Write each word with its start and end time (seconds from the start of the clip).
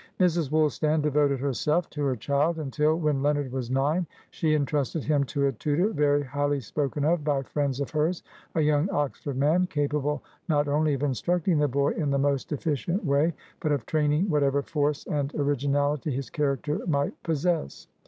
Mrs. 0.19 0.49
Woolstan 0.49 1.03
devoted 1.03 1.39
herself 1.39 1.87
to 1.91 2.01
her 2.05 2.15
child, 2.15 2.57
until, 2.57 2.95
when 2.95 3.21
Leonard 3.21 3.51
was 3.51 3.69
nine, 3.69 4.07
she 4.31 4.55
entrusted 4.55 5.03
him 5.03 5.25
to 5.25 5.45
a 5.45 5.51
tutor 5.51 5.89
very 5.89 6.23
highly 6.23 6.59
spoken 6.59 7.05
of 7.05 7.23
by 7.23 7.43
friends 7.43 7.79
of 7.79 7.91
hers, 7.91 8.23
a 8.55 8.61
young 8.61 8.89
Oxford 8.89 9.37
man, 9.37 9.67
capable 9.67 10.23
not 10.49 10.67
only 10.67 10.95
of 10.95 11.03
instructing 11.03 11.59
the 11.59 11.67
boy 11.67 11.91
in 11.91 12.09
the 12.09 12.17
most 12.17 12.51
efficient 12.51 13.05
way, 13.05 13.31
but 13.59 13.71
of 13.71 13.85
training 13.85 14.27
whatever 14.27 14.63
force 14.63 15.05
and 15.05 15.35
originality 15.35 16.09
his 16.11 16.31
character 16.31 16.81
might 16.87 17.21
possess. 17.21 17.85